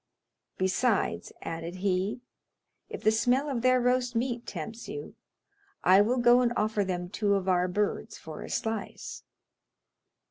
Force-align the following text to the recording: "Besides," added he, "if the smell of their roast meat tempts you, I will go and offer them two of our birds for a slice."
"Besides," 0.57 1.31
added 1.43 1.75
he, 1.75 2.21
"if 2.89 3.03
the 3.03 3.11
smell 3.11 3.47
of 3.49 3.61
their 3.61 3.79
roast 3.79 4.15
meat 4.15 4.47
tempts 4.47 4.89
you, 4.89 5.13
I 5.83 6.01
will 6.01 6.17
go 6.17 6.41
and 6.41 6.51
offer 6.57 6.83
them 6.83 7.07
two 7.07 7.35
of 7.35 7.47
our 7.47 7.67
birds 7.67 8.17
for 8.17 8.41
a 8.41 8.49
slice." 8.49 9.21